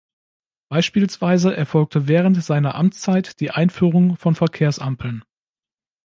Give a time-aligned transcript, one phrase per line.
[0.69, 5.23] Beispielsweise erfolgte während seiner Amtszeit die Einführung von Verkehrsampeln.